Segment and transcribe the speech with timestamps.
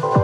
[0.00, 0.23] Thank you.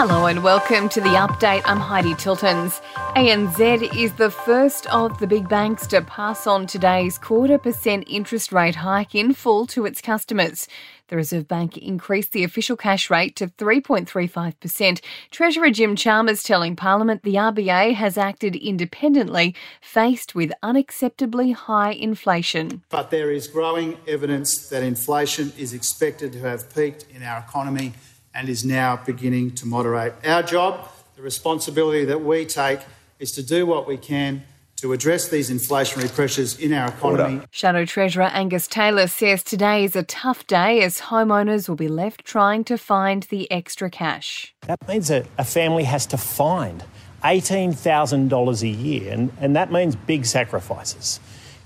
[0.00, 1.62] Hello and welcome to the update.
[1.64, 2.80] I'm Heidi Tiltons.
[3.16, 8.52] ANZ is the first of the big banks to pass on today's quarter percent interest
[8.52, 10.68] rate hike in full to its customers.
[11.08, 15.00] The Reserve Bank increased the official cash rate to 3.35%.
[15.32, 22.82] Treasurer Jim Chalmers telling Parliament the RBA has acted independently, faced with unacceptably high inflation.
[22.88, 27.94] But there is growing evidence that inflation is expected to have peaked in our economy
[28.34, 30.14] and is now beginning to moderate.
[30.24, 32.80] Our job, the responsibility that we take,
[33.18, 34.44] is to do what we can
[34.76, 37.40] to address these inflationary pressures in our economy.
[37.50, 42.24] Shadow Treasurer Angus Taylor says today is a tough day as homeowners will be left
[42.24, 44.54] trying to find the extra cash.
[44.62, 46.84] That means a, a family has to find
[47.24, 51.18] $18,000 a year, and, and that means big sacrifices.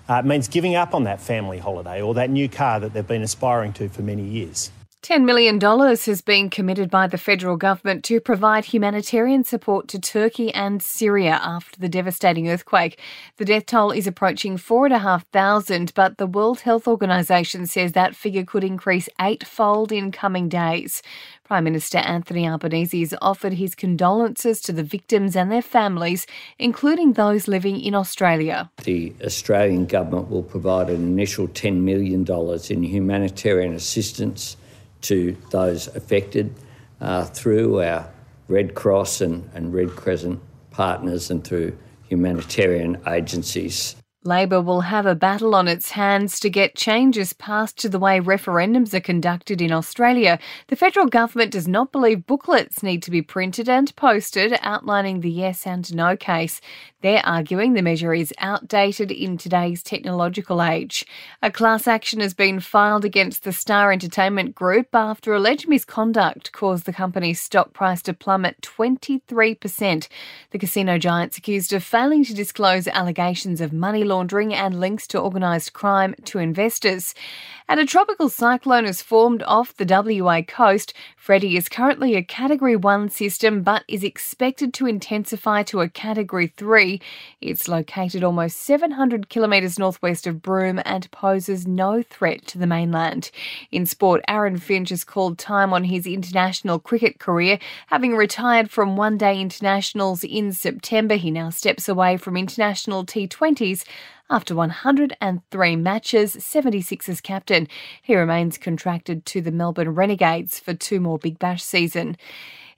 [0.08, 3.06] Uh, it means giving up on that family holiday or that new car that they've
[3.06, 4.70] been aspiring to for many years.
[5.02, 10.54] $10 million has been committed by the federal government to provide humanitarian support to Turkey
[10.54, 13.00] and Syria after the devastating earthquake.
[13.36, 18.62] The death toll is approaching 4,500, but the World Health Organization says that figure could
[18.62, 21.02] increase eightfold in coming days.
[21.42, 26.28] Prime Minister Anthony Albanese has offered his condolences to the victims and their families,
[26.60, 28.70] including those living in Australia.
[28.84, 32.24] The Australian government will provide an initial $10 million
[32.70, 34.56] in humanitarian assistance
[35.02, 36.54] to those affected
[37.00, 38.08] uh, through our
[38.48, 41.76] Red Cross and, and Red Crescent partners and through
[42.08, 43.96] humanitarian agencies.
[44.24, 48.20] Labor will have a battle on its hands to get changes passed to the way
[48.20, 50.38] referendums are conducted in Australia.
[50.68, 55.30] The federal government does not believe booklets need to be printed and posted outlining the
[55.30, 56.60] yes and no case.
[57.00, 61.04] They're arguing the measure is outdated in today's technological age.
[61.42, 66.86] A class action has been filed against the Star Entertainment Group after alleged misconduct caused
[66.86, 70.06] the company's stock price to plummet 23%.
[70.52, 75.18] The casino giant's accused of failing to disclose allegations of money laundering and links to
[75.20, 77.14] organised crime to investors.
[77.68, 80.92] And a tropical cyclone has formed off the WA coast.
[81.16, 86.48] Freddy is currently a Category 1 system but is expected to intensify to a Category
[86.48, 87.00] 3.
[87.40, 93.30] It's located almost 700 kilometres northwest of Broome and poses no threat to the mainland.
[93.70, 97.58] In sport, Aaron Finch has called time on his international cricket career.
[97.86, 103.84] Having retired from one day internationals in September, he now steps away from international T20s
[104.32, 107.68] after 103 matches, 76 as captain.
[108.00, 112.16] He remains contracted to the Melbourne Renegades for two more Big Bash season.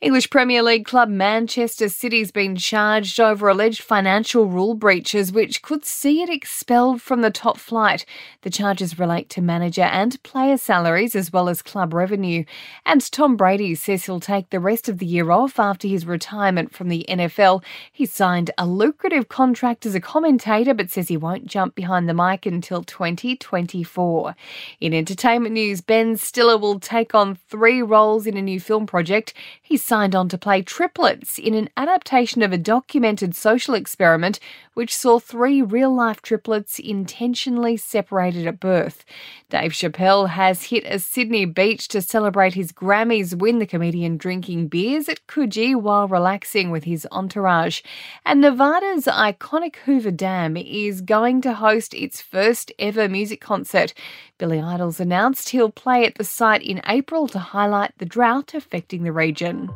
[0.04, 5.87] English Premier League club Manchester City's been charged over alleged financial rule breaches, which could
[5.87, 8.04] see it expelled from the top flight.
[8.43, 12.44] The charges relate to manager and player salaries as well as club revenue.
[12.84, 16.75] And Tom Brady says he'll take the rest of the year off after his retirement
[16.75, 17.64] from the NFL.
[17.91, 22.14] He signed a lucrative contract as a commentator, but says he won't jump behind the
[22.14, 24.37] mic until 2024.
[24.82, 29.32] In entertainment news, Ben Stiller will take on three roles in a new film project.
[29.62, 34.41] He's signed on to play triplets in an adaptation of a documented social experiment
[34.75, 39.05] which saw three real life triplets intentionally separated at birth.
[39.50, 44.66] Dave Chappelle has hit a Sydney beach to celebrate his Grammys win, the comedian drinking
[44.66, 47.81] beers at Coogee while relaxing with his entourage.
[48.26, 53.94] And Nevada's iconic Hoover Dam is going to host its first ever music concert.
[54.38, 59.05] Billy Idol's announced he'll play at the site in April to highlight the drought affecting
[59.05, 59.71] the region.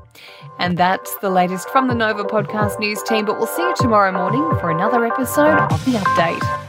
[0.59, 4.13] And that's the latest from the Nova Podcast News team, but we'll see you tomorrow
[4.13, 6.68] morning for another episode of The Update.